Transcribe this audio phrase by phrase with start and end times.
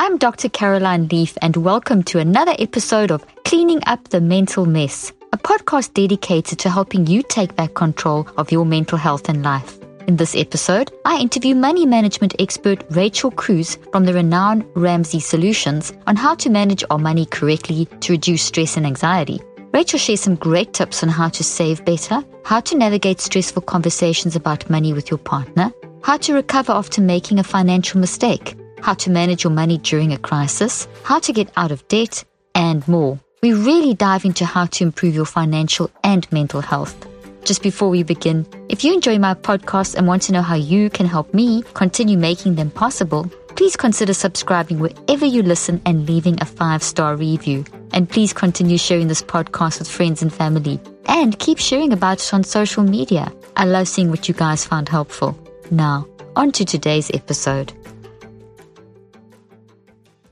[0.00, 0.48] I'm Dr.
[0.48, 5.92] Caroline Leaf, and welcome to another episode of Cleaning Up the Mental Mess, a podcast
[5.94, 9.76] dedicated to helping you take back control of your mental health and life.
[10.06, 15.92] In this episode, I interview money management expert Rachel Cruz from the renowned Ramsey Solutions
[16.06, 19.40] on how to manage our money correctly to reduce stress and anxiety.
[19.74, 24.36] Rachel shares some great tips on how to save better, how to navigate stressful conversations
[24.36, 25.72] about money with your partner,
[26.04, 30.18] how to recover after making a financial mistake, how to manage your money during a
[30.18, 33.18] crisis, how to get out of debt, and more.
[33.42, 37.06] We really dive into how to improve your financial and mental health.
[37.44, 40.90] Just before we begin, if you enjoy my podcast and want to know how you
[40.90, 46.40] can help me continue making them possible, please consider subscribing wherever you listen and leaving
[46.40, 47.64] a five star review.
[47.92, 50.80] And please continue sharing this podcast with friends and family.
[51.06, 53.32] And keep sharing about it on social media.
[53.56, 55.38] I love seeing what you guys found helpful.
[55.70, 57.72] Now, on to today's episode.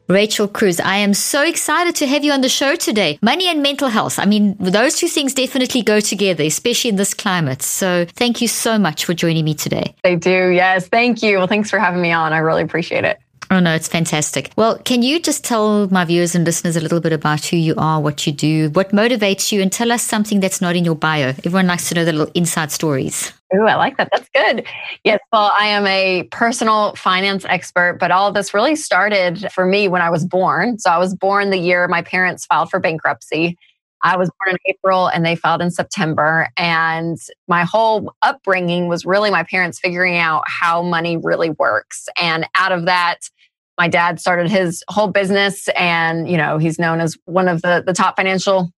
[0.08, 3.18] Rachel Cruz, I am so excited to have you on the show today.
[3.22, 4.20] Money and mental health.
[4.20, 7.60] I mean, those two things definitely go together, especially in this climate.
[7.62, 9.96] So thank you so much for joining me today.
[10.04, 10.50] They do.
[10.50, 10.86] Yes.
[10.86, 11.38] Thank you.
[11.38, 12.32] Well, thanks for having me on.
[12.32, 13.18] I really appreciate it.
[13.50, 14.52] Oh, no, it's fantastic.
[14.56, 17.74] Well, can you just tell my viewers and listeners a little bit about who you
[17.76, 20.96] are, what you do, what motivates you, and tell us something that's not in your
[20.96, 21.28] bio?
[21.28, 23.32] Everyone likes to know the little inside stories.
[23.54, 24.08] Ooh, I like that.
[24.12, 24.66] That's good.
[25.04, 25.20] Yes.
[25.32, 29.86] Well, I am a personal finance expert, but all of this really started for me
[29.88, 30.78] when I was born.
[30.78, 33.56] So I was born the year my parents filed for bankruptcy.
[34.02, 36.48] I was born in April and they filed in September.
[36.56, 37.18] And
[37.48, 42.08] my whole upbringing was really my parents figuring out how money really works.
[42.20, 43.30] And out of that,
[43.78, 47.82] my dad started his whole business and you know he's known as one of the,
[47.86, 48.70] the top financial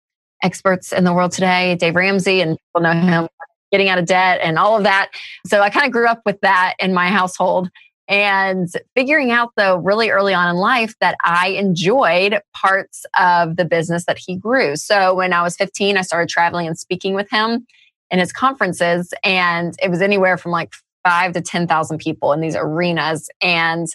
[0.42, 3.28] experts in the world today dave ramsey and people know him
[3.70, 5.10] getting out of debt and all of that
[5.46, 7.70] so i kind of grew up with that in my household
[8.08, 13.64] and figuring out though really early on in life that i enjoyed parts of the
[13.64, 17.30] business that he grew so when i was 15 i started traveling and speaking with
[17.30, 17.66] him
[18.10, 20.72] in his conferences and it was anywhere from like
[21.04, 23.30] five to 10,000 people in these arenas.
[23.40, 23.86] And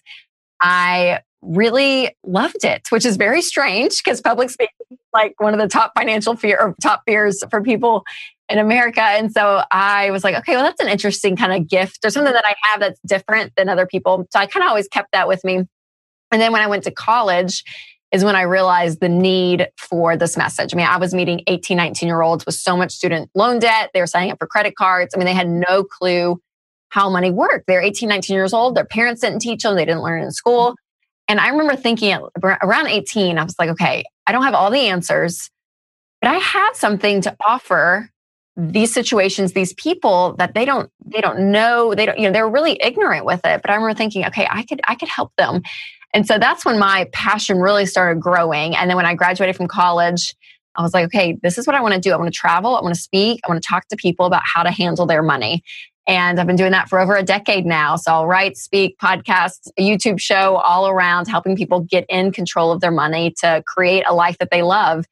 [0.59, 5.59] I really loved it, which is very strange because public speaking is like one of
[5.59, 8.03] the top financial fear or top fears for people
[8.49, 9.01] in America.
[9.01, 12.33] And so I was like, okay, well, that's an interesting kind of gift or something
[12.33, 14.25] that I have that's different than other people.
[14.31, 15.57] So I kind of always kept that with me.
[16.31, 17.63] And then when I went to college,
[18.13, 20.71] is when I realized the need for this message.
[20.71, 23.89] I mean, I was meeting 18, 19 year olds with so much student loan debt.
[23.91, 25.15] They were signing up for credit cards.
[25.15, 26.39] I mean, they had no clue
[26.89, 27.65] how money worked.
[27.65, 28.75] They're 18, 19 years old.
[28.75, 29.75] Their parents didn't teach them.
[29.75, 30.75] They didn't learn in school.
[31.27, 34.87] And I remember thinking around 18, I was like, okay, I don't have all the
[34.89, 35.49] answers,
[36.21, 38.09] but I have something to offer
[38.55, 42.47] these situations, these people that they don't, they don't know, they don't, you know, they're
[42.47, 43.61] really ignorant with it.
[43.61, 45.61] But I remember thinking, okay, I could, I could help them.
[46.13, 48.75] And so that's when my passion really started growing.
[48.75, 50.35] And then when I graduated from college,
[50.75, 52.11] I was like, okay, this is what I want to do.
[52.11, 52.75] I want to travel.
[52.75, 53.41] I want to speak.
[53.43, 55.63] I want to talk to people about how to handle their money.
[56.05, 57.95] And I've been doing that for over a decade now.
[57.95, 62.81] So I'll write, speak, podcasts, YouTube show all around helping people get in control of
[62.81, 65.05] their money to create a life that they love.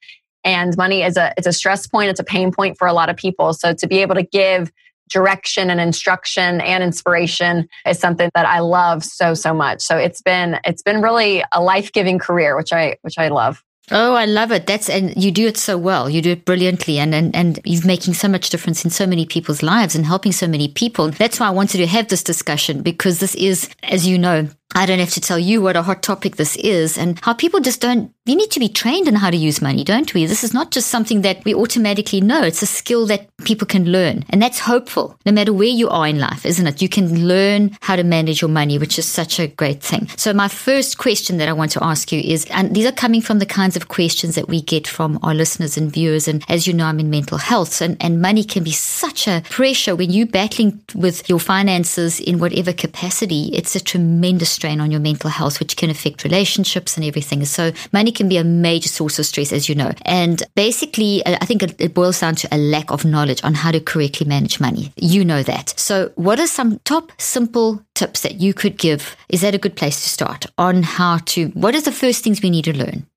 [0.44, 3.09] And money is a it's a stress point, it's a pain point for a lot
[3.09, 3.53] of people.
[3.53, 4.72] So to be able to give
[5.09, 9.82] direction and instruction and inspiration is something that I love so so much.
[9.82, 13.64] So it's been it's been really a life-giving career which I which I love.
[13.93, 14.67] Oh, I love it.
[14.67, 16.09] That's and you do it so well.
[16.09, 19.26] You do it brilliantly and, and and you're making so much difference in so many
[19.26, 21.09] people's lives and helping so many people.
[21.09, 24.85] That's why I wanted to have this discussion because this is, as you know, I
[24.85, 27.82] don't have to tell you what a hot topic this is and how people just
[27.82, 30.26] don't, you need to be trained in how to use money, don't we?
[30.26, 32.44] This is not just something that we automatically know.
[32.44, 34.23] It's a skill that people can learn.
[34.29, 36.82] And that's hopeful, no matter where you are in life, isn't it?
[36.82, 40.08] You can learn how to manage your money, which is such a great thing.
[40.18, 43.22] So my first question that I want to ask you is, and these are coming
[43.22, 46.28] from the kinds of questions that we get from our listeners and viewers.
[46.28, 49.41] And as you know, I'm in mental health and, and money can be such a
[49.50, 53.50] pressure when you're battling with your finances in whatever capacity.
[53.53, 57.43] It's a tremendous strain on your mental health, which can affect relationships and everything.
[57.46, 59.91] So money can be a major source of stress, as you know.
[60.05, 63.72] And basically, uh, I think it boils down to a lack of knowledge on how
[63.72, 64.93] to correctly manage money.
[64.97, 65.73] You know that.
[65.78, 69.17] So what are some top simple tips that you could give?
[69.29, 72.43] Is that a good place to start on how to, what are the first things
[72.43, 73.07] we need to learn?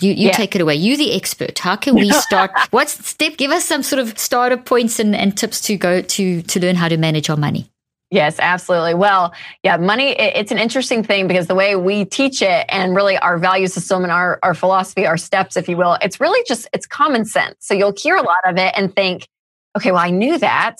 [0.00, 0.32] You, you yeah.
[0.32, 0.74] take it away.
[0.74, 1.58] You the expert.
[1.58, 2.50] How can we start?
[2.70, 3.38] What's step?
[3.38, 6.76] Give us some sort of starter points and, and tips to go to to learn
[6.76, 7.70] how to manage our money.
[8.10, 8.94] Yes, absolutely.
[8.94, 13.16] Well, yeah, money, it's an interesting thing because the way we teach it and really
[13.18, 16.66] our value system and our, our philosophy, our steps, if you will, it's really just,
[16.72, 17.54] it's common sense.
[17.60, 19.28] So you'll hear a lot of it and think,
[19.76, 20.78] okay, well, I knew that,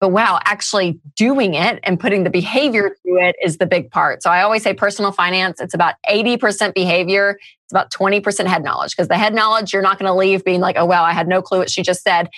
[0.00, 4.20] but wow, actually doing it and putting the behavior to it is the big part.
[4.24, 7.38] So I always say personal finance, it's about 80% behavior.
[7.62, 10.60] It's about 20% head knowledge because the head knowledge, you're not going to leave being
[10.60, 12.28] like, oh, wow, I had no clue what she just said.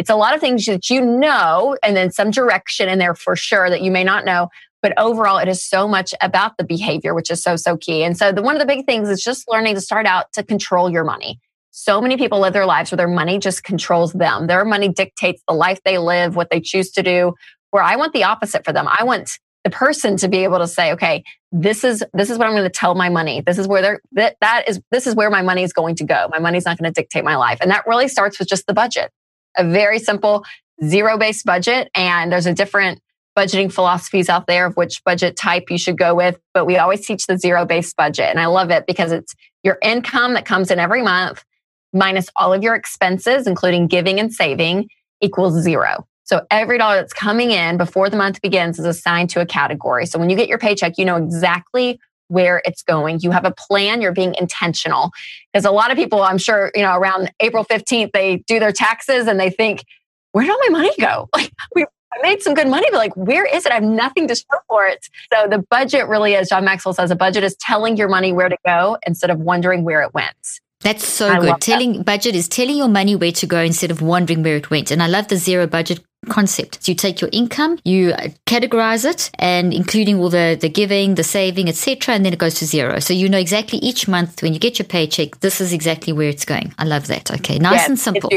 [0.00, 3.36] It's a lot of things that you know, and then some direction in there for
[3.36, 4.48] sure that you may not know.
[4.80, 8.02] But overall, it is so much about the behavior, which is so, so key.
[8.02, 10.42] And so, the, one of the big things is just learning to start out to
[10.42, 11.38] control your money.
[11.70, 14.46] So many people live their lives where their money just controls them.
[14.46, 17.34] Their money dictates the life they live, what they choose to do.
[17.72, 18.88] Where I want the opposite for them.
[18.88, 22.46] I want the person to be able to say, okay, this is this is what
[22.46, 23.42] I'm going to tell my money.
[23.42, 26.04] This is where they're that, that is this is where my money is going to
[26.04, 26.26] go.
[26.30, 27.58] My money's not going to dictate my life.
[27.60, 29.12] And that really starts with just the budget
[29.56, 30.44] a very simple
[30.84, 31.90] zero based budget.
[31.94, 33.00] And there's a different
[33.36, 36.38] budgeting philosophies out there of which budget type you should go with.
[36.52, 38.26] But we always teach the zero based budget.
[38.26, 41.44] And I love it because it's your income that comes in every month
[41.92, 44.88] minus all of your expenses, including giving and saving,
[45.20, 46.06] equals zero.
[46.24, 50.06] So every dollar that's coming in before the month begins is assigned to a category.
[50.06, 51.98] So when you get your paycheck, you know exactly
[52.30, 53.18] where it's going.
[53.20, 55.10] You have a plan, you're being intentional.
[55.52, 58.72] Because a lot of people, I'm sure, you know, around April 15th, they do their
[58.72, 59.84] taxes and they think,
[60.32, 61.28] where did all my money go?
[61.34, 63.70] Like, we I made some good money, but like, where is it?
[63.70, 65.08] I have nothing to show for it.
[65.32, 68.48] So the budget really is, John Maxwell says, a budget is telling your money where
[68.48, 70.34] to go instead of wondering where it went.
[70.80, 71.60] That's so I good.
[71.60, 72.06] Telling that.
[72.06, 74.90] budget is telling your money where to go instead of wondering where it went.
[74.90, 76.84] And I love the zero budget concept.
[76.84, 78.12] So you take your income, you
[78.46, 82.54] categorize it, and including all the, the giving, the saving, etc., and then it goes
[82.56, 82.98] to zero.
[82.98, 86.28] So you know exactly each month when you get your paycheck, this is exactly where
[86.28, 86.74] it's going.
[86.78, 87.30] I love that.
[87.30, 88.30] Okay, nice and simple.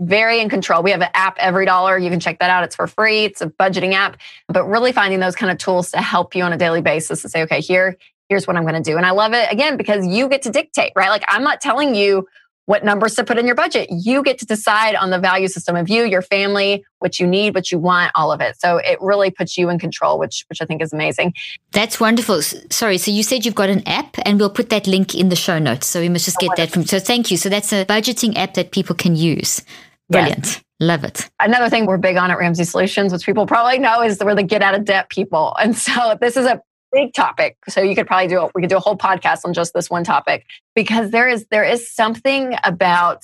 [0.00, 0.84] Very in control.
[0.84, 1.98] We have an app, Every Dollar.
[1.98, 2.62] You can check that out.
[2.62, 3.24] It's for free.
[3.24, 6.52] It's a budgeting app, but really finding those kind of tools to help you on
[6.52, 7.96] a daily basis to say, okay, here,
[8.28, 8.96] here's what I'm going to do.
[8.96, 11.08] And I love it again because you get to dictate, right?
[11.08, 12.28] Like I'm not telling you
[12.68, 13.88] what numbers to put in your budget.
[13.90, 17.54] You get to decide on the value system of you, your family, what you need,
[17.54, 18.60] what you want, all of it.
[18.60, 21.32] So it really puts you in control, which which I think is amazing.
[21.72, 22.42] That's wonderful.
[22.42, 25.36] Sorry, so you said you've got an app and we'll put that link in the
[25.36, 25.86] show notes.
[25.86, 27.38] So we must just get that from so thank you.
[27.38, 29.62] So that's a budgeting app that people can use.
[30.10, 30.46] Brilliant.
[30.46, 30.62] Yes.
[30.80, 31.28] Love it.
[31.40, 34.42] Another thing we're big on at Ramsey Solutions, which people probably know, is we're the
[34.42, 35.56] get out of debt people.
[35.60, 36.60] And so this is a
[36.98, 37.56] big topic.
[37.68, 39.88] So you could probably do a, we could do a whole podcast on just this
[39.88, 43.22] one topic because there is there is something about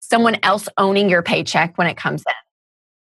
[0.00, 2.34] someone else owning your paycheck when it comes in.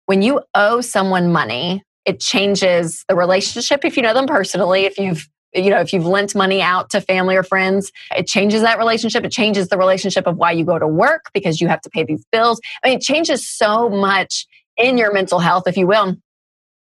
[0.07, 4.97] When you owe someone money, it changes the relationship if you know them personally, if
[4.97, 8.77] you've you know if you've lent money out to family or friends it changes that
[8.77, 11.89] relationship it changes the relationship of why you go to work because you have to
[11.89, 14.45] pay these bills i mean it changes so much
[14.77, 16.15] in your mental health if you will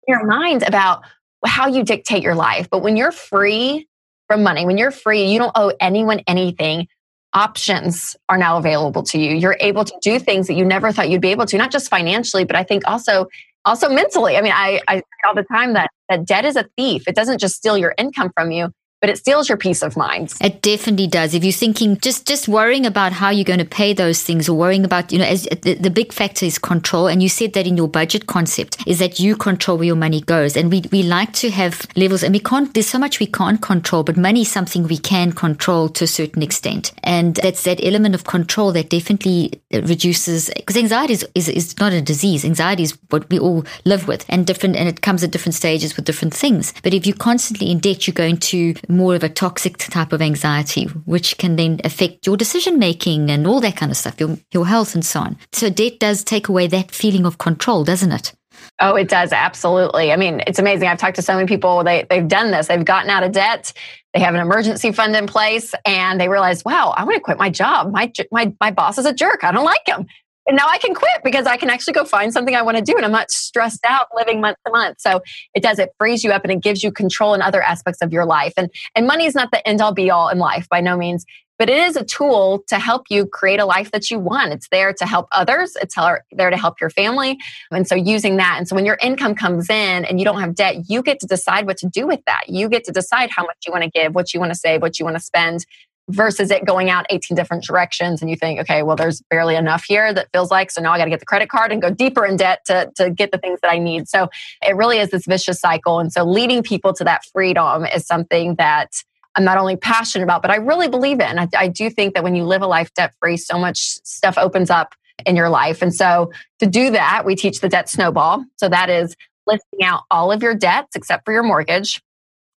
[0.05, 1.01] your mind about
[1.45, 2.69] how you dictate your life.
[2.69, 3.87] But when you're free
[4.27, 6.87] from money, when you're free, you don't owe anyone anything.
[7.33, 9.35] Options are now available to you.
[9.35, 11.89] You're able to do things that you never thought you'd be able to, not just
[11.89, 13.27] financially, but I think also
[13.65, 14.37] also mentally.
[14.37, 17.07] I mean, I, I all the time that that debt is a thief.
[17.07, 20.33] It doesn't just steal your income from you but it steals your peace of mind.
[20.41, 21.33] It definitely does.
[21.33, 24.57] If you're thinking just just worrying about how you're going to pay those things, or
[24.57, 27.67] worrying about you know, as the, the big factor is control, and you said that
[27.67, 31.03] in your budget concept is that you control where your money goes, and we we
[31.03, 32.73] like to have levels, and we can't.
[32.73, 36.07] There's so much we can't control, but money is something we can control to a
[36.07, 41.49] certain extent, and that's that element of control that definitely reduces because anxiety is, is
[41.49, 42.43] is not a disease.
[42.43, 45.95] Anxiety is what we all live with, and different, and it comes at different stages
[45.95, 46.73] with different things.
[46.81, 50.21] But if you're constantly in debt, you're going to more of a toxic type of
[50.21, 54.37] anxiety, which can then affect your decision making and all that kind of stuff, your,
[54.53, 55.37] your health and so on.
[55.51, 58.33] So debt does take away that feeling of control, doesn't it?
[58.79, 59.31] Oh, it does.
[59.31, 60.11] Absolutely.
[60.11, 60.87] I mean, it's amazing.
[60.87, 61.83] I've talked to so many people.
[61.83, 62.67] They, they've done this.
[62.67, 63.73] They've gotten out of debt.
[64.13, 67.37] they have an emergency fund in place and they realize, wow, I want to quit
[67.37, 67.91] my job.
[67.91, 69.43] My, my, my boss is a jerk.
[69.43, 70.05] I don't like him.
[70.47, 72.83] And now I can quit because I can actually go find something I want to
[72.83, 74.99] do and I'm not stressed out living month to month.
[74.99, 75.21] So
[75.53, 78.13] it does, it frees you up and it gives you control in other aspects of
[78.13, 78.53] your life.
[78.57, 81.25] And, and money is not the end all be all in life by no means
[81.57, 84.53] but it is a tool to help you create a life that you want.
[84.53, 85.75] It's there to help others.
[85.81, 87.39] It's there to help your family.
[87.71, 88.55] And so using that.
[88.57, 91.27] And so when your income comes in and you don't have debt, you get to
[91.27, 92.43] decide what to do with that.
[92.47, 94.81] You get to decide how much you want to give, what you want to save,
[94.81, 95.65] what you want to spend
[96.09, 98.21] versus it going out 18 different directions.
[98.21, 100.97] And you think, okay, well, there's barely enough here that feels like, so now I
[100.97, 103.37] got to get the credit card and go deeper in debt to, to get the
[103.37, 104.07] things that I need.
[104.07, 104.29] So
[104.65, 105.99] it really is this vicious cycle.
[105.99, 108.91] And so leading people to that freedom is something that
[109.35, 111.37] I'm not only passionate about, but I really believe in.
[111.37, 114.37] I, I do think that when you live a life debt free, so much stuff
[114.37, 114.95] opens up
[115.25, 115.81] in your life.
[115.81, 118.45] And so to do that, we teach the debt snowball.
[118.57, 122.01] So that is listing out all of your debts except for your mortgage.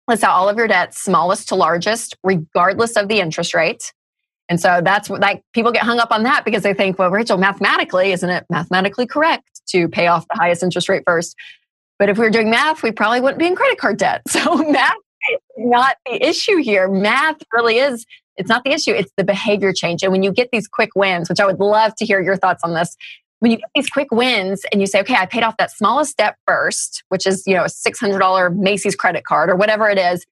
[0.08, 3.92] List out all of your debts, smallest to largest, regardless of the interest rate.
[4.48, 7.36] And so that's like people get hung up on that because they think, well, Rachel,
[7.36, 11.36] mathematically, isn't it mathematically correct to pay off the highest interest rate first?
[11.98, 14.22] But if we were doing math, we probably wouldn't be in credit card debt.
[14.30, 14.94] So math
[15.58, 16.88] not the issue here.
[16.88, 18.92] Math really is, it's not the issue.
[18.92, 20.02] It's the behavior change.
[20.02, 22.62] And when you get these quick wins, which I would love to hear your thoughts
[22.64, 22.96] on this,
[23.40, 26.16] when you get these quick wins and you say, okay, I paid off that smallest
[26.16, 30.26] debt first, which is, you know, a $600 Macy's credit card or whatever it is,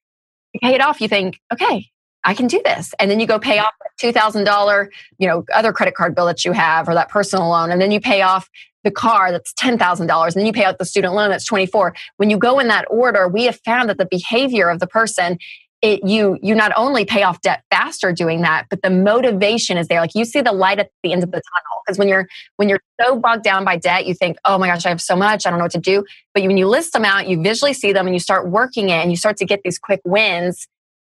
[0.53, 1.87] you pay it off, you think, okay,
[2.23, 2.93] I can do this.
[2.99, 4.87] And then you go pay off that $2,000,
[5.17, 7.71] you know, other credit card bill that you have or that personal loan.
[7.71, 8.49] And then you pay off
[8.83, 11.95] the car that's $10,000 and then you pay out the student loan that's 24.
[12.17, 15.37] When you go in that order, we have found that the behavior of the person
[15.81, 19.87] it you you not only pay off debt faster doing that but the motivation is
[19.87, 20.01] there.
[20.01, 22.67] Like you see the light at the end of the tunnel because when you're when
[22.67, 25.45] you're so bogged down by debt you think oh my gosh i have so much
[25.45, 26.03] i don't know what to do.
[26.33, 29.01] But when you list them out you visually see them and you start working it
[29.01, 30.67] and you start to get these quick wins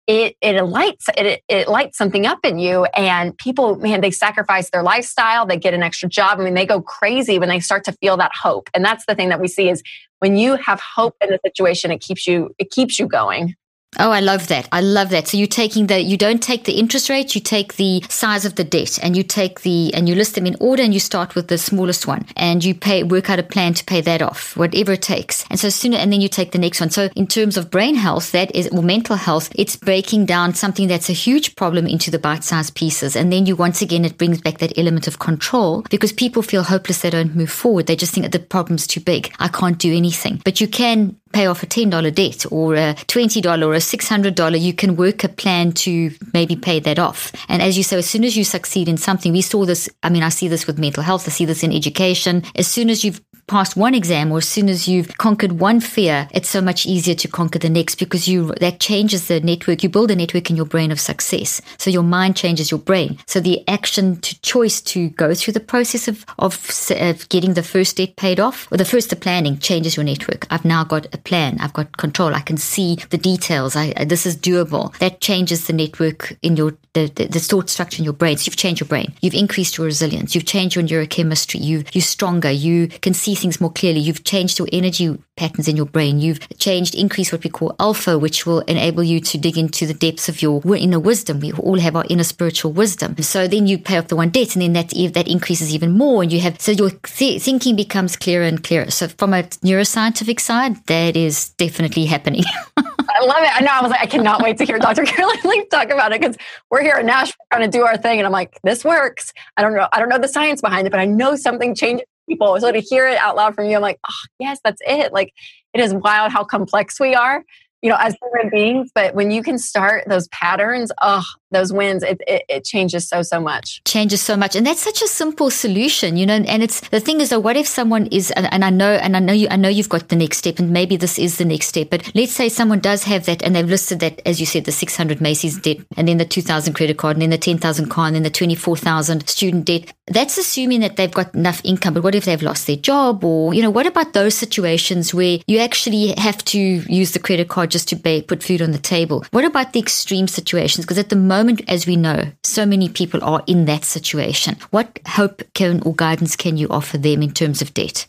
[0.08, 2.84] it it lights it, it lights something up in you.
[2.96, 6.66] And people man they sacrifice their lifestyle they get an extra job i mean they
[6.66, 8.68] go crazy when they start to feel that hope.
[8.74, 9.82] And that's the thing that we see is
[10.18, 13.54] when you have hope in a situation it keeps you it keeps you going
[13.98, 14.68] Oh, I love that.
[14.72, 15.28] I love that.
[15.28, 18.56] So you're taking the, you don't take the interest rate, you take the size of
[18.56, 21.34] the debt and you take the, and you list them in order and you start
[21.34, 24.56] with the smallest one and you pay, work out a plan to pay that off,
[24.56, 25.44] whatever it takes.
[25.50, 26.90] And so sooner, and then you take the next one.
[26.90, 30.88] So in terms of brain health, that is, or mental health, it's breaking down something
[30.88, 33.16] that's a huge problem into the bite sized pieces.
[33.16, 36.62] And then you, once again, it brings back that element of control because people feel
[36.62, 37.00] hopeless.
[37.00, 37.86] They don't move forward.
[37.86, 39.32] They just think that the problem's too big.
[39.38, 40.42] I can't do anything.
[40.44, 44.72] But you can pay off a $10 debt or a $20 or a $600, you
[44.72, 47.30] can work a plan to maybe pay that off.
[47.50, 50.08] And as you say, as soon as you succeed in something, we saw this, I
[50.08, 52.42] mean, I see this with mental health, I see this in education.
[52.54, 56.28] As soon as you've passed one exam or as soon as you've conquered one fear,
[56.32, 59.82] it's so much easier to conquer the next because you that changes the network.
[59.82, 61.60] You build a network in your brain of success.
[61.78, 63.18] So your mind changes your brain.
[63.26, 66.54] So the action to choice to go through the process of, of,
[66.90, 70.46] of getting the first debt paid off or the first the planning changes your network.
[70.50, 71.58] I've now got a plan.
[71.60, 72.34] I've got control.
[72.34, 73.76] I can see the details.
[73.76, 74.96] I, this is doable.
[74.98, 78.38] That changes the network in your the, the, the thought structure in your brain.
[78.38, 79.12] So you've changed your brain.
[79.20, 80.34] You've increased your resilience.
[80.34, 81.60] You've changed your neurochemistry.
[81.60, 82.50] You you're stronger.
[82.50, 84.00] You can see things more clearly.
[84.00, 86.18] You've changed your energy patterns in your brain.
[86.18, 89.94] You've changed, increased what we call alpha, which will enable you to dig into the
[89.94, 91.40] depths of your inner wisdom.
[91.40, 93.16] We all have our inner spiritual wisdom.
[93.22, 96.22] So then you pay off the one debt, and then that that increases even more,
[96.22, 98.90] and you have so your th- thinking becomes clearer and clearer.
[98.90, 102.44] So from a neuroscientific side, that is definitely happening.
[102.76, 103.50] I love it.
[103.56, 103.70] I know.
[103.72, 105.02] I was like, I cannot wait to hear Dr.
[105.06, 106.36] Caroline Leaf talk about it because
[106.70, 109.32] we're here in Nashville trying to do our thing, and I'm like, this works.
[109.56, 109.88] I don't know.
[109.92, 112.60] I don't know the science behind it, but I know something changes people.
[112.60, 115.12] So to hear it out loud from you, I'm like, oh, yes, that's it.
[115.12, 115.32] Like,
[115.72, 117.42] it is wild how complex we are
[117.82, 118.90] you know, as human beings.
[118.94, 123.22] But when you can start those patterns, oh, those wins, it, it, it, changes so,
[123.22, 123.82] so much.
[123.84, 124.56] Changes so much.
[124.56, 127.56] And that's such a simple solution, you know, and it's, the thing is though, what
[127.56, 130.08] if someone is, and, and I know, and I know you, I know you've got
[130.08, 133.04] the next step and maybe this is the next step, but let's say someone does
[133.04, 136.18] have that and they've listed that, as you said, the 600 Macy's debt and then
[136.18, 139.92] the 2000 credit card and then the 10,000 car and then the 24,000 student debt.
[140.08, 143.54] That's assuming that they've got enough income, but what if they've lost their job or,
[143.54, 147.70] you know, what about those situations where you actually have to use the credit card
[147.70, 149.24] just to pay, put food on the table?
[149.30, 150.84] What about the extreme situations?
[150.84, 151.35] Because at the moment,
[151.68, 154.56] as we know, so many people are in that situation.
[154.70, 158.06] What hope can or guidance can you offer them in terms of debt?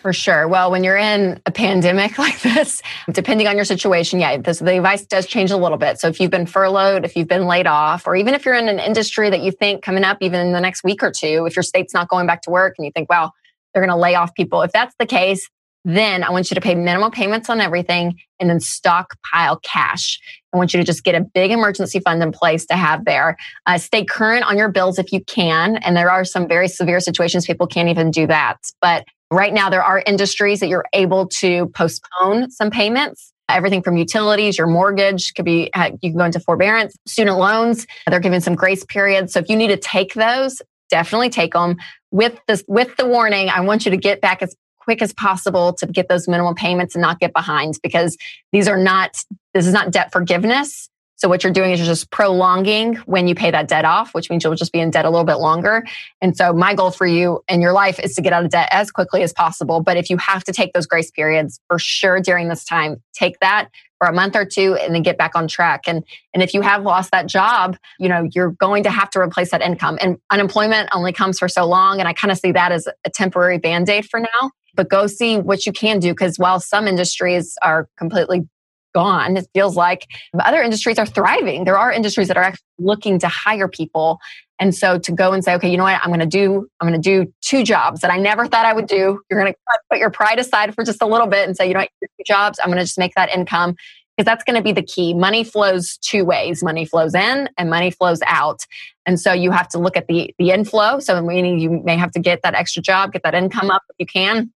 [0.00, 0.48] For sure.
[0.48, 2.82] Well, when you're in a pandemic like this,
[3.12, 6.00] depending on your situation, yeah, this, the advice does change a little bit.
[6.00, 8.68] So if you've been furloughed, if you've been laid off, or even if you're in
[8.68, 11.54] an industry that you think coming up, even in the next week or two, if
[11.54, 13.32] your state's not going back to work and you think, wow,
[13.74, 14.62] they're going to lay off people.
[14.62, 15.48] If that's the case,
[15.84, 20.20] Then I want you to pay minimal payments on everything and then stockpile cash.
[20.52, 23.36] I want you to just get a big emergency fund in place to have there.
[23.66, 25.76] Uh, stay current on your bills if you can.
[25.76, 28.58] And there are some very severe situations people can't even do that.
[28.80, 33.32] But right now, there are industries that you're able to postpone some payments.
[33.48, 35.70] Everything from utilities, your mortgage could be,
[36.02, 39.32] you can go into forbearance, student loans, they're giving some grace periods.
[39.32, 41.76] So if you need to take those, definitely take them
[42.12, 43.48] with this, with the warning.
[43.48, 44.54] I want you to get back as
[44.90, 48.16] quick as possible to get those minimum payments and not get behind because
[48.50, 49.16] these are not,
[49.54, 50.89] this is not debt forgiveness.
[51.20, 54.30] So what you're doing is you're just prolonging when you pay that debt off, which
[54.30, 55.84] means you'll just be in debt a little bit longer.
[56.22, 58.70] And so my goal for you and your life is to get out of debt
[58.72, 59.82] as quickly as possible.
[59.82, 63.38] But if you have to take those grace periods for sure during this time, take
[63.40, 65.82] that for a month or two and then get back on track.
[65.86, 69.20] And and if you have lost that job, you know, you're going to have to
[69.20, 69.98] replace that income.
[70.00, 71.98] And unemployment only comes for so long.
[71.98, 75.36] And I kind of see that as a temporary band-aid for now but go see
[75.36, 78.48] what you can do because while some industries are completely
[78.92, 79.36] gone.
[79.36, 80.06] It feels like
[80.38, 81.64] other industries are thriving.
[81.64, 84.18] There are industries that are actually looking to hire people.
[84.58, 86.00] And so to go and say okay you know what?
[86.02, 88.72] I'm going to do i'm going to do two jobs that i never thought i
[88.72, 89.20] would do.
[89.30, 89.58] You're going to
[89.90, 91.90] put your pride aside for just a little bit and say you know what?
[92.00, 92.58] Two jobs.
[92.62, 93.76] I'm going to just make that income.
[94.16, 95.14] Because that's going to be the key.
[95.14, 96.62] Money flows two ways.
[96.62, 98.60] Money flows in and money flows out.
[99.06, 100.98] And so you have to look at the the inflow.
[100.98, 103.96] So meaning you may have to get that extra job get that income up if
[103.98, 104.52] you can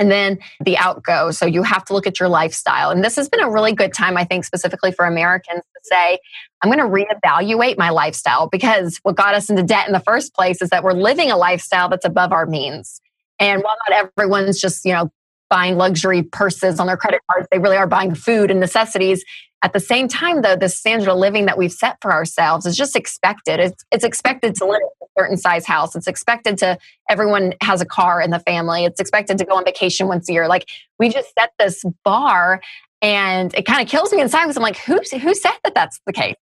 [0.00, 1.30] and then the outgo.
[1.30, 2.90] So you have to look at your lifestyle.
[2.90, 6.18] And this has been a really good time, I think, specifically for Americans to say,
[6.62, 10.34] I'm going to reevaluate my lifestyle because what got us into debt in the first
[10.34, 13.00] place is that we're living a lifestyle that's above our means.
[13.38, 15.10] And while not everyone's just, you know,
[15.50, 19.22] buying luxury purses on their credit cards, they really are buying food and necessities.
[19.62, 22.76] At the same time, though, the standard of living that we've set for ourselves is
[22.76, 23.60] just expected.
[23.60, 25.94] It's, it's expected to live in a certain size house.
[25.94, 26.78] It's expected to,
[27.10, 28.84] everyone has a car in the family.
[28.84, 30.48] It's expected to go on vacation once a year.
[30.48, 30.66] Like
[30.98, 32.62] we just set this bar
[33.02, 36.00] and it kind of kills me inside because I'm like, who, who said that that's
[36.06, 36.36] the case?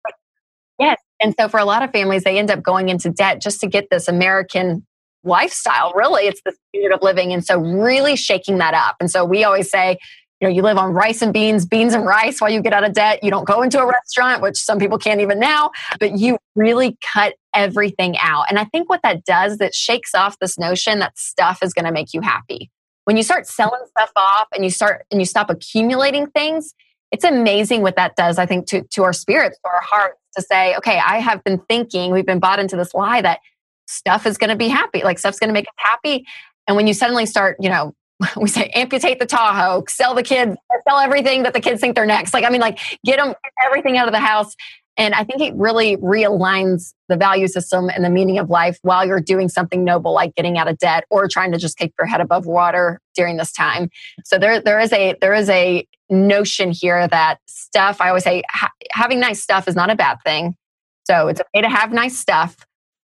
[0.79, 1.01] Yes.
[1.21, 3.67] And so for a lot of families, they end up going into debt just to
[3.67, 4.87] get this American
[5.25, 5.93] lifestyle.
[5.95, 7.33] Really, it's the standard of living.
[7.33, 8.95] And so really shaking that up.
[9.01, 9.99] And so we always say,
[10.41, 12.85] you know, you live on rice and beans, beans and rice while you get out
[12.85, 13.23] of debt.
[13.25, 16.97] You don't go into a restaurant, which some people can't even now, but you really
[17.13, 18.45] cut everything out.
[18.49, 21.87] And I think what that does, that shakes off this notion that stuff is going
[21.87, 22.71] to make you happy.
[23.05, 26.75] When you start selling stuff off and you start and you stop accumulating things,
[27.11, 30.43] it's amazing what that does, I think, to, to our spirits, to our hearts, to
[30.43, 33.41] say, okay, I have been thinking, we've been bought into this lie that
[33.87, 36.27] stuff is going to be happy, like stuff's going to make us happy.
[36.67, 37.95] And when you suddenly start, you know,
[38.37, 40.57] we say amputate the Tahoe, sell the kids,
[40.89, 42.35] sell everything that the kids think they're next.
[42.35, 44.55] Like, I mean, like get them everything out of the house.
[44.97, 49.07] And I think it really realigns the value system and the meaning of life while
[49.07, 52.07] you're doing something noble like getting out of debt or trying to just keep your
[52.07, 53.91] head above water during this time.
[54.25, 58.01] So there, there is a there is a notion here that stuff.
[58.01, 60.57] I always say ha- having nice stuff is not a bad thing.
[61.05, 62.57] So it's okay to have nice stuff.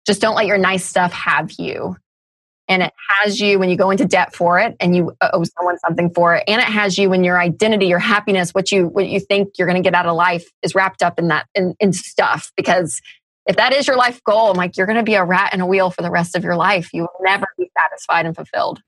[0.07, 1.97] Just don't let your nice stuff have you
[2.73, 5.45] and it has you when you go into debt for it and you uh, owe
[5.45, 8.87] someone something for it and it has you when your identity your happiness what you
[8.89, 11.47] what you think you're going to get out of life is wrapped up in that
[11.55, 13.01] in, in stuff because
[13.47, 15.61] if that is your life goal i'm like you're going to be a rat in
[15.61, 18.81] a wheel for the rest of your life you will never be satisfied and fulfilled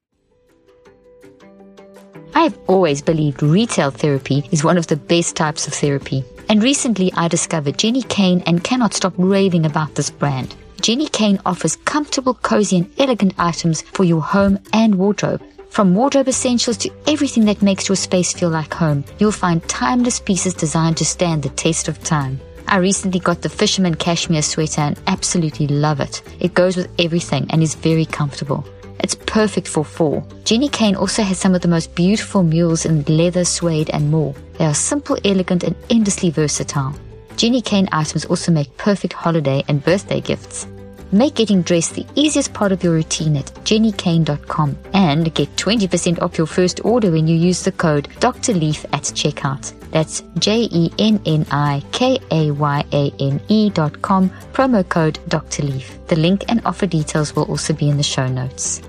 [2.37, 6.25] I've always believed retail therapy is one of the best types of therapy.
[6.49, 10.57] And recently I discovered Jenni Kayne and cannot stop raving about this brand.
[10.85, 15.43] Jenni Kayne offers comfortable, cozy, and elegant items for your home and wardrobe.
[15.71, 20.21] From wardrobe essentials to everything that makes your space feel like home, you'll find timeless
[20.21, 22.39] pieces designed to stand the test of time.
[22.69, 26.21] I recently got the Fisherman Cashmere sweater and absolutely love it.
[26.39, 28.63] It goes with everything and is very comfortable.
[29.01, 30.21] It's perfect for fall.
[30.45, 34.35] Jenni Kayne also has some of the most beautiful mules in leather, suede, and more.
[34.59, 36.95] They are simple, elegant, and endlessly versatile.
[37.37, 40.67] Jenni Kayne items also make perfect holiday and birthday gifts.
[41.15, 46.37] Make getting dressed the easiest part of your routine at jennikayne.com and get 20% off
[46.37, 48.53] your first order when you use the code Dr.
[48.53, 49.73] Leaf at checkout.
[49.93, 54.83] That's J E N N I K A Y A N E dot com, promo
[54.89, 55.63] code Dr.
[55.63, 55.97] Leaf.
[56.09, 58.83] The link and offer details will also be in the show notes.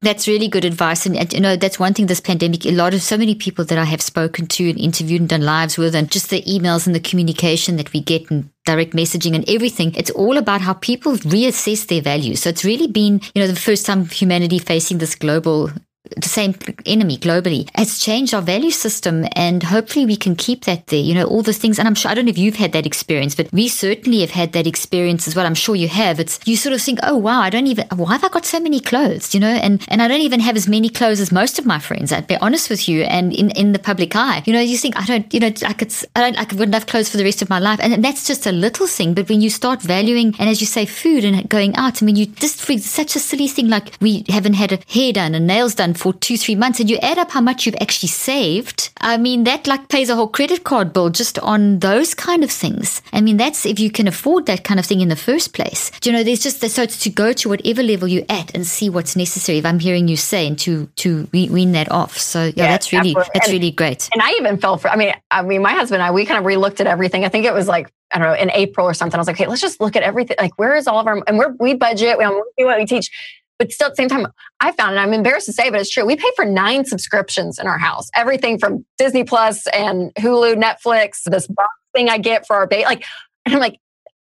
[0.00, 1.06] That's really good advice.
[1.06, 3.64] And, and, you know, that's one thing this pandemic, a lot of so many people
[3.64, 6.86] that I have spoken to and interviewed and done lives with, and just the emails
[6.86, 9.94] and the communication that we get and direct messaging and everything.
[9.96, 12.42] It's all about how people reassess their values.
[12.42, 15.72] So it's really been, you know, the first time humanity facing this global
[16.16, 16.54] the same
[16.86, 17.68] enemy globally.
[17.74, 21.00] has changed our value system, and hopefully we can keep that there.
[21.00, 22.86] You know, all the things, and I'm sure I don't know if you've had that
[22.86, 25.46] experience, but we certainly have had that experience as well.
[25.46, 26.20] I'm sure you have.
[26.20, 28.60] It's you sort of think, oh wow, I don't even why have I got so
[28.60, 29.34] many clothes?
[29.34, 31.78] You know, and and I don't even have as many clothes as most of my
[31.78, 32.12] friends.
[32.12, 34.96] I'd be honest with you, and in in the public eye, you know, you think
[34.96, 37.42] I don't, you know, I could I don't I wouldn't have clothes for the rest
[37.42, 39.14] of my life, and that's just a little thing.
[39.14, 42.16] But when you start valuing, and as you say, food and going out, I mean,
[42.16, 45.46] you just for such a silly thing like we haven't had a hair done and
[45.46, 48.90] nails done for two three months, and you add up how much you've actually saved.
[49.00, 52.50] I mean, that like pays a whole credit card bill just on those kind of
[52.50, 53.02] things.
[53.12, 55.90] I mean, that's if you can afford that kind of thing in the first place.
[56.00, 58.66] Do you know, there's just so it's to go to whatever level you're at and
[58.66, 59.58] see what's necessary.
[59.58, 62.16] If I'm hearing you say, and to to wean that off.
[62.16, 63.30] So yeah, yeah that's really absolutely.
[63.34, 64.08] that's and, really great.
[64.12, 64.88] And I even fell for.
[64.88, 67.24] I mean, I mean, my husband and I we kind of relooked at everything.
[67.24, 69.18] I think it was like I don't know in April or something.
[69.18, 70.36] I was like, hey, let's just look at everything.
[70.38, 72.18] Like, where is all of our and we're we budget.
[72.18, 73.10] We um, what we teach.
[73.58, 74.26] But still, at the same time,
[74.60, 76.04] I found, and I'm embarrassed to say, but it's true.
[76.04, 78.08] We pay for nine subscriptions in our house.
[78.14, 82.84] Everything from Disney Plus and Hulu, Netflix, this box thing I get for our baby.
[82.84, 83.04] Like,
[83.44, 83.78] and I'm like,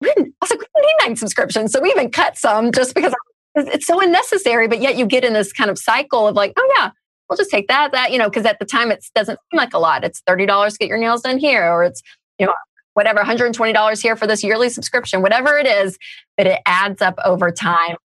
[0.02, 1.72] I was like, we need nine subscriptions.
[1.72, 3.12] So we even cut some just because
[3.54, 4.66] it's so unnecessary.
[4.68, 6.90] But yet you get in this kind of cycle of like, oh yeah,
[7.28, 9.74] we'll just take that, that, you know, because at the time it doesn't seem like
[9.74, 10.04] a lot.
[10.04, 12.02] It's $30 to get your nails done here, or it's,
[12.38, 12.54] you know,
[12.94, 15.98] whatever, $120 here for this yearly subscription, whatever it is,
[16.36, 17.96] but it adds up over time.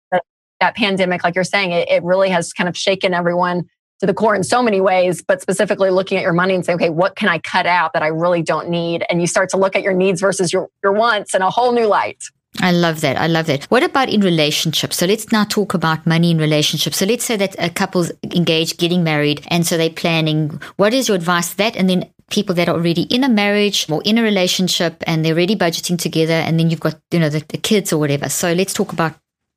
[0.62, 4.14] That, pandemic, like you're saying, it, it really has kind of shaken everyone to the
[4.14, 7.16] core in so many ways, but specifically looking at your money and saying, okay, what
[7.16, 9.05] can I cut out that I really don't need?
[9.11, 11.72] And you start to look at your needs versus your, your wants in a whole
[11.72, 12.22] new light.
[12.61, 13.16] I love that.
[13.16, 13.64] I love that.
[13.64, 14.98] What about in relationships?
[14.98, 16.98] So let's now talk about money in relationships.
[16.98, 20.61] So let's say that a couple's engaged, getting married, and so they're planning.
[20.77, 21.77] What is your advice that?
[21.77, 25.35] And then people that are already in a marriage or in a relationship and they're
[25.35, 28.29] already budgeting together, and then you've got, you know, the, the kids or whatever.
[28.29, 29.14] So let's talk about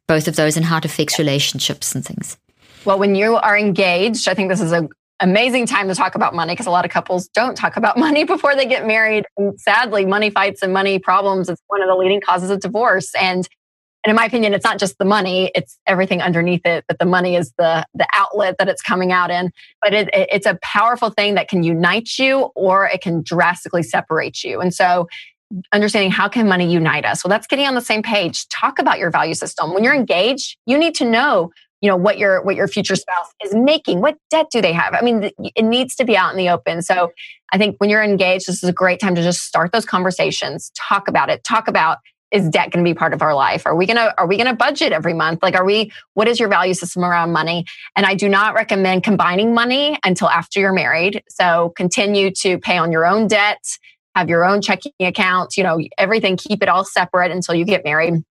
[0.07, 2.37] both of those and how to fix relationships and things.
[2.85, 4.89] Well, when you are engaged, I think this is an
[5.19, 8.23] amazing time to talk about money because a lot of couples don't talk about money
[8.23, 9.25] before they get married.
[9.37, 13.13] And sadly, money fights and money problems is one of the leading causes of divorce.
[13.15, 13.47] And
[14.05, 16.85] and in my opinion, it's not just the money; it's everything underneath it.
[16.87, 19.51] But the money is the the outlet that it's coming out in.
[19.81, 23.81] But it, it, it's a powerful thing that can unite you, or it can drastically
[23.81, 24.61] separate you.
[24.61, 25.07] And so,
[25.71, 27.23] understanding how can money unite us?
[27.23, 28.47] Well, that's getting on the same page.
[28.49, 29.73] Talk about your value system.
[29.73, 33.27] When you're engaged, you need to know you know what your what your future spouse
[33.43, 34.01] is making.
[34.01, 34.95] What debt do they have?
[34.95, 36.81] I mean it needs to be out in the open.
[36.81, 37.11] So
[37.51, 40.71] i think when you're engaged this is a great time to just start those conversations.
[40.75, 41.43] Talk about it.
[41.43, 41.99] Talk about
[42.31, 43.65] is debt going to be part of our life?
[43.65, 45.43] Are we going to are we going to budget every month?
[45.43, 47.65] Like are we what is your value system around money?
[47.95, 51.23] And i do not recommend combining money until after you're married.
[51.29, 53.63] So continue to pay on your own debt
[54.15, 57.83] have your own checking account you know everything keep it all separate until you get
[57.83, 58.23] married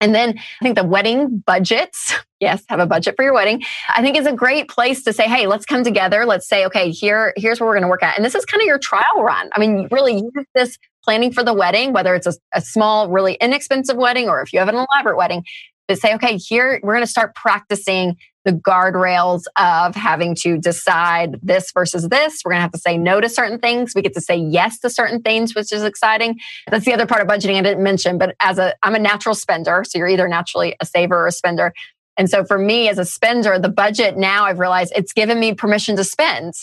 [0.00, 3.62] and then I think the wedding budgets, yes, have a budget for your wedding.
[3.88, 6.24] I think is a great place to say, hey, let's come together.
[6.24, 8.16] Let's say, okay, here, here's what we're going to work at.
[8.16, 9.50] And this is kind of your trial run.
[9.52, 13.34] I mean, really use this planning for the wedding, whether it's a, a small, really
[13.40, 15.44] inexpensive wedding or if you have an elaborate wedding,
[15.88, 21.38] but say, okay, here we're going to start practicing the guardrails of having to decide
[21.42, 22.42] this versus this.
[22.44, 23.94] We're going to have to say no to certain things.
[23.94, 26.38] We get to say yes to certain things, which is exciting.
[26.70, 29.34] That's the other part of budgeting I didn't mention, but as a, I'm a natural
[29.34, 29.82] spender.
[29.86, 31.72] So you're either naturally a saver or a spender.
[32.16, 35.54] And so for me as a spender, the budget now I've realized it's given me
[35.54, 36.54] permission to spend.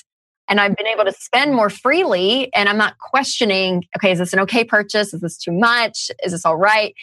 [0.47, 4.33] And I've been able to spend more freely and I'm not questioning, okay, is this
[4.33, 5.13] an okay purchase?
[5.13, 6.11] Is this too much?
[6.23, 6.93] Is this all right?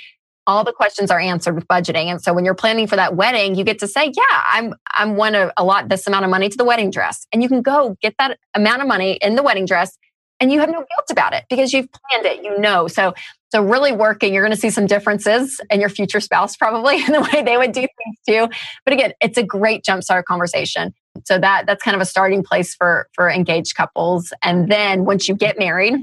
[0.46, 2.06] All the questions are answered with budgeting.
[2.06, 5.16] And so when you're planning for that wedding, you get to say, yeah, I'm, I'm
[5.34, 7.26] of a lot this amount of money to the wedding dress.
[7.32, 9.96] And you can go get that amount of money in the wedding dress
[10.42, 12.88] and you have no guilt about it because you've planned it, you know.
[12.88, 13.14] So,
[13.52, 17.12] so really working, you're going to see some differences in your future spouse probably in
[17.12, 18.48] the way they would do things too.
[18.84, 20.94] But again, it's a great jumpstart conversation.
[21.24, 24.32] So that, that's kind of a starting place for, for engaged couples.
[24.42, 25.94] And then once you get married,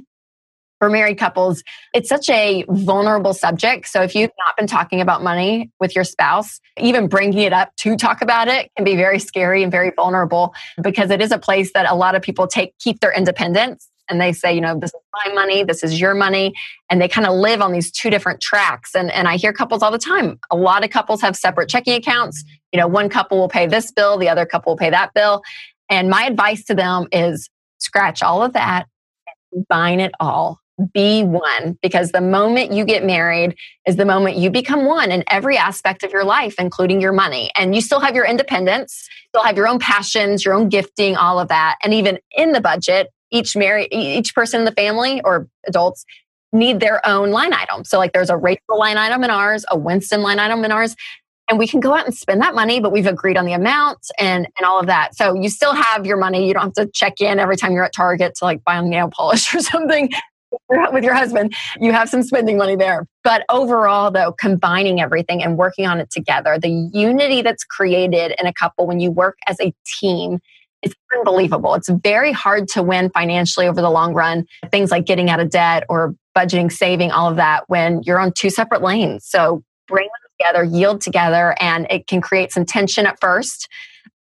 [0.80, 1.64] for married couples,
[1.94, 3.88] it's such a vulnerable subject.
[3.88, 7.76] So if you've not been talking about money with your spouse, even bringing it up
[7.78, 11.38] to talk about it can be very scary and very vulnerable because it is a
[11.38, 14.78] place that a lot of people take keep their independence and they say, you know,
[14.78, 16.54] this is my money, this is your money.
[16.90, 18.96] And they kind of live on these two different tracks.
[18.96, 20.40] And, and I hear couples all the time.
[20.50, 22.44] A lot of couples have separate checking accounts.
[22.72, 25.44] You know, one couple will pay this bill, the other couple will pay that bill.
[25.90, 28.88] And my advice to them is scratch all of that,
[29.28, 30.60] and combine it all
[30.94, 33.56] be one because the moment you get married
[33.88, 37.52] is the moment you become one in every aspect of your life, including your money.
[37.56, 41.40] And you still have your independence, you'll have your own passions, your own gifting, all
[41.40, 41.78] of that.
[41.84, 46.06] And even in the budget, each married, each person in the family or adults
[46.52, 47.84] need their own line item.
[47.84, 50.96] So like there's a Rachel line item in ours, a Winston line item in ours.
[51.48, 54.00] and we can go out and spend that money, but we've agreed on the amount
[54.20, 55.16] and, and all of that.
[55.16, 56.48] So you still have your money.
[56.48, 59.10] You don't have to check in every time you're at Target to like buy nail
[59.10, 60.10] polish or something
[60.92, 61.56] with your husband.
[61.80, 63.06] You have some spending money there.
[63.24, 68.48] But overall, though, combining everything and working on it together, the unity that's created in
[68.48, 70.40] a couple when you work as a team
[70.82, 71.74] is unbelievable.
[71.76, 74.46] It's very hard to win financially over the long run.
[74.72, 78.32] Things like getting out of debt or budgeting, saving, all of that when you're on
[78.32, 79.26] two separate lanes.
[79.26, 83.68] So bring them together, yield together, and it can create some tension at first.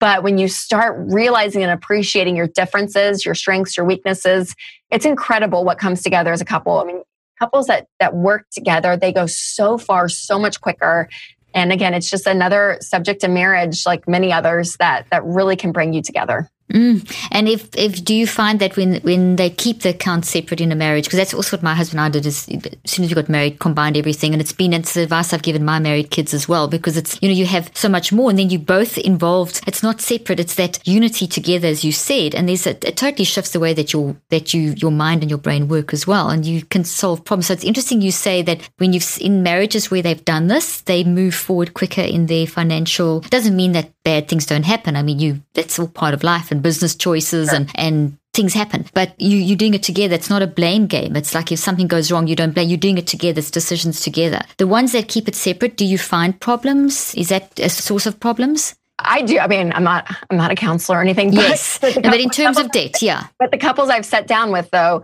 [0.04, 4.54] But when you start realizing and appreciating your differences, your strengths, your weaknesses,
[4.90, 6.78] it's incredible what comes together as a couple.
[6.78, 7.00] I mean,
[7.38, 11.08] couples that that work together, they go so far, so much quicker.
[11.54, 15.72] And again, it's just another subject to marriage, like many others, that that really can
[15.72, 16.50] bring you together.
[16.72, 17.28] Mm.
[17.30, 20.72] And if, if do you find that when when they keep the accounts separate in
[20.72, 23.10] a marriage, because that's also what my husband and I did is as soon as
[23.10, 26.10] we got married, combined everything, and it's been it's the advice I've given my married
[26.10, 28.58] kids as well, because it's you know you have so much more, and then you
[28.58, 29.60] both involved.
[29.66, 33.24] It's not separate; it's that unity together, as you said, and there's a, it totally
[33.24, 36.30] shifts the way that your that you your mind and your brain work as well,
[36.30, 37.48] and you can solve problems.
[37.48, 41.04] So it's interesting you say that when you've in marriages where they've done this, they
[41.04, 43.20] move forward quicker in their financial.
[43.20, 44.96] Doesn't mean that bad things don't happen.
[44.96, 48.86] I mean, you that's all part of life and business choices and and things happen.
[48.94, 50.14] But you you're doing it together.
[50.14, 51.16] It's not a blame game.
[51.16, 52.68] It's like if something goes wrong, you don't blame.
[52.68, 53.40] You're doing it together.
[53.40, 54.40] It's decisions together.
[54.58, 57.14] The ones that keep it separate, do you find problems?
[57.14, 58.74] Is that a source of problems?
[58.98, 59.38] I do.
[59.38, 60.06] I mean, I'm not.
[60.30, 61.30] I'm not a counselor or anything.
[61.30, 63.26] But, yes, but, but in terms of debt, yeah.
[63.38, 65.02] But the couples I've sat down with, though,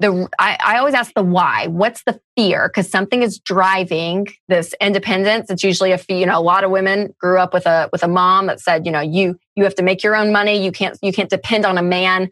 [0.00, 1.66] the I, I always ask the why.
[1.66, 2.68] What's the fear?
[2.68, 5.50] Because something is driving this independence.
[5.50, 6.00] It's usually a.
[6.08, 8.86] You know, a lot of women grew up with a with a mom that said,
[8.86, 10.62] you know, you you have to make your own money.
[10.62, 12.30] You can't you can't depend on a man.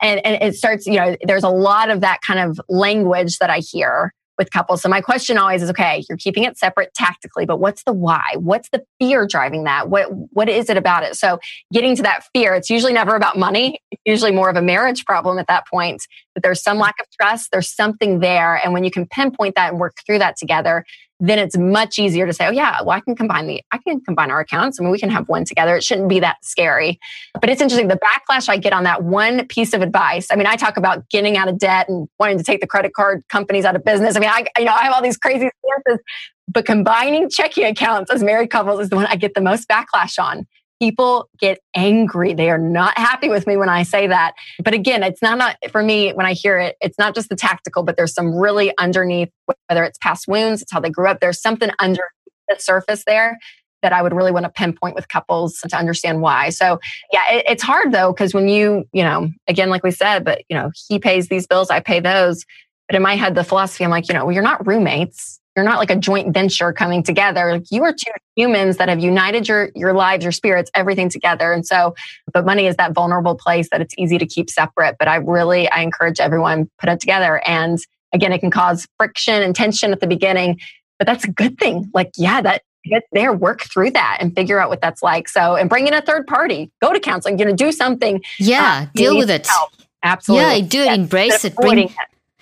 [0.00, 0.86] And and it starts.
[0.86, 4.82] You know, there's a lot of that kind of language that I hear with couples.
[4.82, 8.34] So my question always is okay, you're keeping it separate tactically, but what's the why?
[8.36, 9.88] What's the fear driving that?
[9.88, 11.16] What what is it about it?
[11.16, 11.38] So
[11.72, 13.78] getting to that fear, it's usually never about money.
[13.90, 16.02] It's usually more of a marriage problem at that point.
[16.34, 18.56] That there's some lack of trust, there's something there.
[18.62, 20.84] And when you can pinpoint that and work through that together,
[21.24, 24.00] then it's much easier to say, oh yeah, well, I can combine the, I can
[24.00, 24.80] combine our accounts.
[24.80, 25.76] I mean, we can have one together.
[25.76, 26.98] It shouldn't be that scary.
[27.40, 27.86] But it's interesting.
[27.86, 30.26] The backlash I get on that one piece of advice.
[30.32, 32.92] I mean, I talk about getting out of debt and wanting to take the credit
[32.92, 34.16] card companies out of business.
[34.16, 36.04] I mean, I, you know, I have all these crazy stances,
[36.48, 40.20] but combining checking accounts as married couples is the one I get the most backlash
[40.20, 40.44] on
[40.82, 42.34] people get angry.
[42.34, 44.34] They are not happy with me when I say that.
[44.58, 47.36] But again, it's not, not for me when I hear it, it's not just the
[47.36, 49.28] tactical, but there's some really underneath,
[49.68, 51.20] whether it's past wounds, it's how they grew up.
[51.20, 52.02] There's something under
[52.48, 53.38] the surface there
[53.82, 56.48] that I would really want to pinpoint with couples to understand why.
[56.48, 56.80] So
[57.12, 60.42] yeah, it, it's hard though, because when you, you know, again, like we said, but
[60.48, 62.44] you know, he pays these bills, I pay those.
[62.88, 65.64] But in my head, the philosophy, I'm like, you know, well, you're not roommates you're
[65.64, 67.52] not like a joint venture coming together.
[67.52, 71.52] Like you are two humans that have united your your lives, your spirits, everything together.
[71.52, 71.94] And so,
[72.32, 74.96] but money is that vulnerable place that it's easy to keep separate.
[74.98, 77.46] But I really I encourage everyone put it together.
[77.46, 77.78] And
[78.12, 80.58] again, it can cause friction and tension at the beginning,
[80.98, 81.90] but that's a good thing.
[81.94, 85.28] Like, yeah, that get there, work through that and figure out what that's like.
[85.28, 88.22] So, and bring in a third party, go to counseling, you know, do something.
[88.38, 89.46] Yeah, uh, deal with it.
[89.46, 89.70] Help.
[90.02, 90.56] Absolutely.
[90.56, 91.92] Yeah, do it, embrace it, bring, it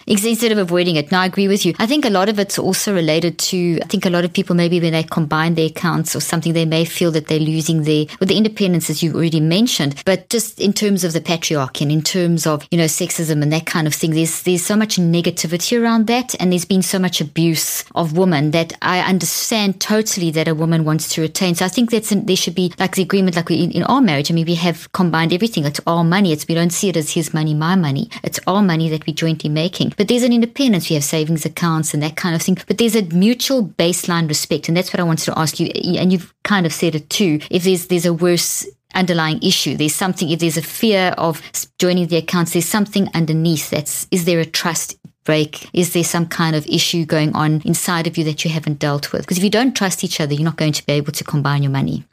[0.07, 1.11] instead of avoiding it.
[1.11, 1.75] Now, I agree with you.
[1.79, 4.57] I think a lot of it's also related to, I think a lot of people,
[4.57, 8.07] maybe when they combine their accounts or something, they may feel that they're losing their,
[8.19, 11.93] with the independence, as you already mentioned, but just in terms of the patriarchy and
[11.93, 14.97] in terms of, you know, sexism and that kind of thing, there's, there's so much
[14.97, 16.35] negativity around that.
[16.41, 20.85] And there's been so much abuse of women that I understand totally that a woman
[20.85, 21.55] wants to retain.
[21.55, 23.83] So I think that's, an, there should be like the agreement, like we, in, in
[23.85, 24.31] our marriage.
[24.31, 25.65] I mean, we have combined everything.
[25.65, 26.33] It's our money.
[26.33, 28.11] It's, we don't see it as his money, my money.
[28.23, 29.89] It's our money that we're jointly making.
[29.96, 30.88] But there's an independence.
[30.88, 32.59] We have savings accounts and that kind of thing.
[32.66, 34.68] But there's a mutual baseline respect.
[34.68, 35.66] And that's what I wanted to ask you.
[35.98, 37.40] And you've kind of said it too.
[37.50, 39.76] If there's, there's a worse underlying issue.
[39.76, 41.42] There's something, if there's a fear of
[41.79, 45.68] joining the accounts, there's something underneath that's, is there a trust break?
[45.72, 49.12] Is there some kind of issue going on inside of you that you haven't dealt
[49.12, 49.22] with?
[49.22, 51.62] Because if you don't trust each other, you're not going to be able to combine
[51.62, 52.05] your money.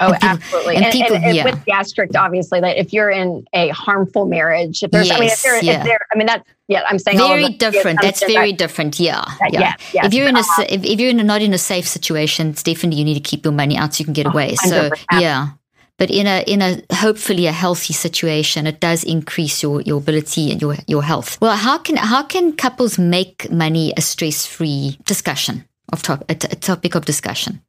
[0.00, 0.76] Oh, and people, absolutely.
[0.76, 1.44] And, and people, and, and yeah.
[1.44, 5.30] with gastric, obviously, like if you're in a harmful marriage, if there's, yes, I mean,
[5.30, 5.78] if there, yeah.
[5.80, 8.00] if there, I mean, that's, yeah, I'm saying all very different.
[8.00, 8.98] That's very that, different.
[8.98, 9.24] Yeah.
[9.40, 9.74] That, yeah.
[9.92, 11.86] Yes, if you're in a, uh, if, if you're in a, not in a safe
[11.86, 14.54] situation, it's definitely you need to keep your money out so you can get away.
[14.54, 14.68] 100%.
[14.68, 15.50] So, yeah.
[15.98, 20.50] But in a in a hopefully a healthy situation, it does increase your, your ability
[20.50, 21.40] and your your health.
[21.40, 26.34] Well, how can how can couples make money a stress free discussion of top a
[26.34, 27.60] topic of discussion?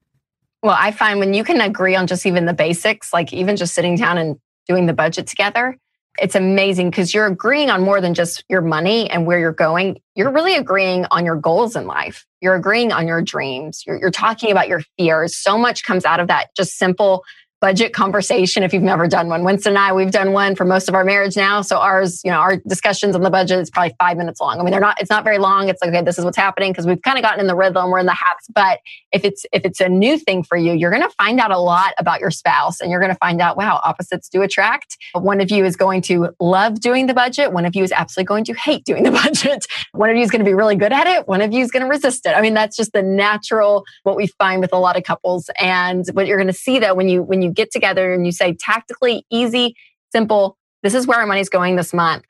[0.64, 3.76] Well, I find when you can agree on just even the basics, like even just
[3.76, 5.78] sitting down and doing the budget together,
[6.20, 10.00] it's amazing because you're agreeing on more than just your money and where you're going.
[10.16, 12.26] You're really agreeing on your goals in life.
[12.40, 13.84] You're agreeing on your dreams.
[13.86, 15.36] You're, you're talking about your fears.
[15.36, 17.26] So much comes out of that just simple
[17.64, 19.46] budget conversation if you've never done one.
[19.46, 21.62] Winston and I, we've done one for most of our marriage now.
[21.62, 24.60] So ours, you know, our discussions on the budget is probably five minutes long.
[24.60, 25.70] I mean, they're not, it's not very long.
[25.70, 27.90] It's like, okay, this is what's happening because we've kind of gotten in the rhythm,
[27.90, 28.48] we're in the habits.
[28.54, 28.80] But
[29.14, 31.58] if it's, if it's a new thing for you, you're going to find out a
[31.58, 34.98] lot about your spouse and you're going to find out, wow, opposites do attract.
[35.14, 37.54] One of you is going to love doing the budget.
[37.54, 39.68] One of you is absolutely going to hate doing the budget.
[39.94, 41.30] One of you is going to be really good at it.
[41.30, 42.36] One of you is going to resist it.
[42.36, 45.50] I mean, that's just the natural, what we find with a lot of couples.
[45.58, 48.32] And what you're going to see though, when you, when you get together and you
[48.32, 49.76] say tactically, easy,
[50.12, 52.24] simple, this is where our money's going this month.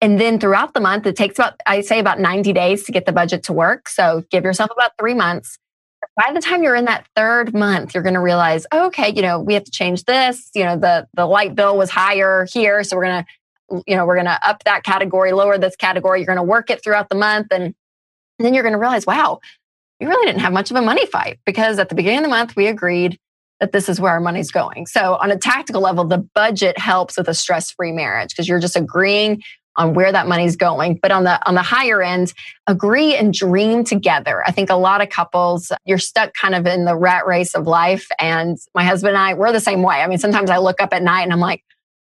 [0.00, 3.04] And then throughout the month, it takes about, I say about 90 days to get
[3.04, 3.88] the budget to work.
[3.88, 5.58] So give yourself about three months.
[6.16, 9.22] By the time you're in that third month, you're going to realize, oh, okay, you
[9.22, 10.50] know, we have to change this.
[10.54, 12.84] You know, the, the light bill was higher here.
[12.84, 16.20] So we're going to, you know, we're going to up that category, lower this category.
[16.20, 17.48] You're going to work it throughout the month.
[17.50, 17.74] And, and
[18.38, 19.40] then you're going to realize, wow,
[20.00, 22.30] we really didn't have much of a money fight because at the beginning of the
[22.30, 23.18] month, we agreed
[23.60, 24.86] that this is where our money's going.
[24.86, 28.76] So, on a tactical level, the budget helps with a stress-free marriage because you're just
[28.76, 29.42] agreeing
[29.78, 30.98] on where that money's going.
[31.00, 32.34] But on the on the higher end,
[32.66, 34.42] agree and dream together.
[34.44, 37.66] I think a lot of couples you're stuck kind of in the rat race of
[37.66, 39.96] life and my husband and I we're the same way.
[40.02, 41.62] I mean, sometimes I look up at night and I'm like,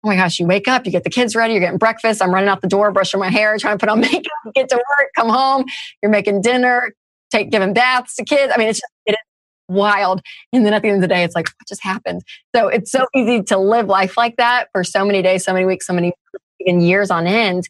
[0.04, 2.34] "Oh my gosh, you wake up, you get the kids ready, you're getting breakfast, I'm
[2.34, 5.10] running out the door, brushing my hair, trying to put on makeup, get to work,
[5.16, 5.66] come home,
[6.02, 6.94] you're making dinner,
[7.30, 8.54] take giving baths to kids.
[8.56, 9.29] I mean, it's just, it is
[9.70, 10.22] wild.
[10.52, 12.24] And then at the end of the day, it's like, what just happened?
[12.56, 15.66] So it's so easy to live life like that for so many days, so many
[15.66, 16.14] weeks, so many
[16.60, 17.66] even years on end.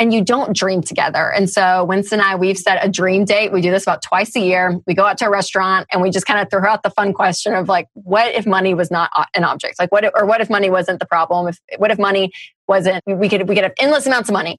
[0.00, 1.30] And you don't dream together.
[1.32, 3.52] And so Winston and I, we've set a dream date.
[3.52, 4.80] We do this about twice a year.
[4.88, 7.12] We go out to a restaurant and we just kind of throw out the fun
[7.12, 9.78] question of like, what if money was not an object?
[9.78, 11.46] Like what, if, or what if money wasn't the problem?
[11.46, 12.32] If, what if money
[12.66, 14.58] wasn't, we could, we could have endless amounts of money.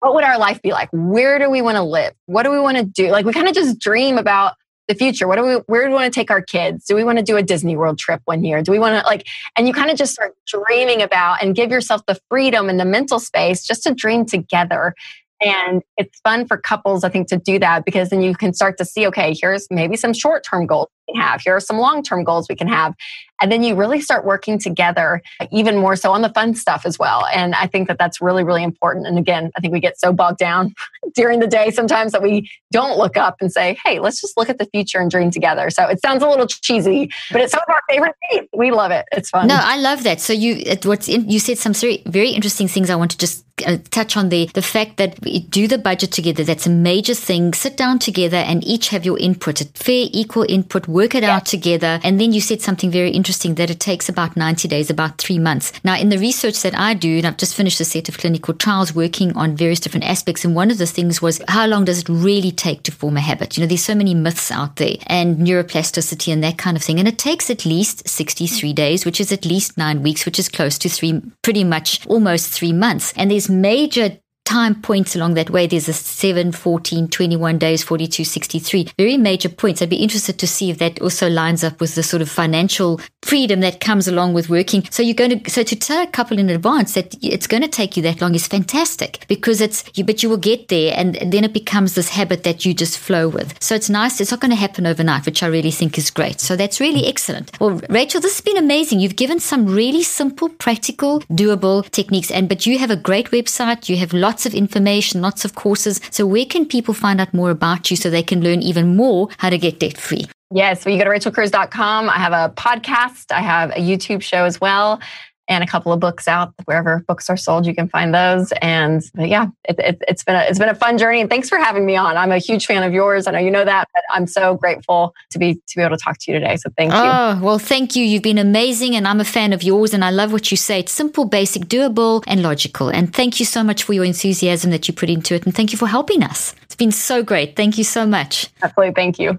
[0.00, 0.88] What would our life be like?
[0.92, 2.12] Where do we want to live?
[2.26, 3.10] What do we want to do?
[3.10, 4.54] Like we kind of just dream about
[4.88, 5.26] the future?
[5.26, 6.84] What do we where do we want to take our kids?
[6.84, 8.62] Do we want to do a disney world trip one year?
[8.62, 11.70] Do we want to like and you kind of just start dreaming about and give
[11.70, 14.94] yourself the freedom and the mental space just to dream together.
[15.40, 18.78] And it's fun for couples, I think, to do that because then you can start
[18.78, 21.40] to see, okay, here's maybe some short term goals have.
[21.40, 22.94] Here are some long term goals we can have.
[23.40, 26.98] And then you really start working together even more so on the fun stuff as
[26.98, 27.26] well.
[27.26, 29.06] And I think that that's really, really important.
[29.06, 30.74] And again, I think we get so bogged down
[31.14, 34.48] during the day sometimes that we don't look up and say, hey, let's just look
[34.48, 35.68] at the future and dream together.
[35.70, 38.48] So it sounds a little cheesy, but it's some of our favorite things.
[38.52, 39.04] We love it.
[39.12, 39.48] It's fun.
[39.48, 40.20] No, I love that.
[40.20, 41.74] So you, what's in, you said some
[42.06, 45.40] very, interesting things I want to just uh, touch on the the fact that we
[45.40, 46.42] do the budget together.
[46.42, 47.52] That's a major thing.
[47.54, 50.88] Sit down together and each have your input, fair, equal input.
[50.94, 51.34] Work it yeah.
[51.34, 51.98] out together.
[52.04, 55.40] And then you said something very interesting that it takes about ninety days, about three
[55.40, 55.72] months.
[55.82, 58.54] Now, in the research that I do, and I've just finished a set of clinical
[58.54, 60.44] trials working on various different aspects.
[60.44, 63.20] And one of the things was how long does it really take to form a
[63.20, 63.56] habit?
[63.56, 67.00] You know, there's so many myths out there and neuroplasticity and that kind of thing.
[67.00, 68.76] And it takes at least sixty three mm.
[68.76, 72.50] days, which is at least nine weeks, which is close to three, pretty much almost
[72.50, 73.12] three months.
[73.16, 75.66] And there's major time points along that way.
[75.66, 78.88] There's a 7, 14, 21 days, 42, 63.
[78.98, 79.80] Very major points.
[79.80, 83.00] I'd be interested to see if that also lines up with the sort of financial
[83.22, 84.86] freedom that comes along with working.
[84.90, 87.68] So you're going to, so to tell a couple in advance that it's going to
[87.68, 91.14] take you that long is fantastic because it's, you, but you will get there and
[91.14, 93.54] then it becomes this habit that you just flow with.
[93.62, 94.20] So it's nice.
[94.20, 96.40] It's not going to happen overnight, which I really think is great.
[96.40, 97.58] So that's really excellent.
[97.60, 99.00] Well, Rachel, this has been amazing.
[99.00, 103.88] You've given some really simple, practical, doable techniques and, but you have a great website.
[103.88, 106.00] You have lots lots of information, lots of courses.
[106.10, 109.28] So, where can people find out more about you so they can learn even more
[109.38, 110.26] how to get debt free?
[110.50, 112.10] Yes, well, you go to rachelcruze.com.
[112.10, 115.00] I have a podcast, I have a YouTube show as well
[115.48, 117.66] and a couple of books out wherever books are sold.
[117.66, 118.52] You can find those.
[118.62, 121.20] And yeah, it, it, it's been a, it's been a fun journey.
[121.20, 122.16] And thanks for having me on.
[122.16, 123.26] I'm a huge fan of yours.
[123.26, 126.02] I know you know that, but I'm so grateful to be to be able to
[126.02, 126.56] talk to you today.
[126.56, 126.98] So thank you.
[126.98, 128.04] Oh well, thank you.
[128.04, 129.94] You've been amazing, and I'm a fan of yours.
[129.94, 130.80] And I love what you say.
[130.80, 132.88] It's simple, basic, doable, and logical.
[132.88, 135.44] And thank you so much for your enthusiasm that you put into it.
[135.44, 136.54] And thank you for helping us.
[136.62, 137.56] It's been so great.
[137.56, 138.48] Thank you so much.
[138.62, 138.94] Absolutely.
[138.94, 139.38] Thank you.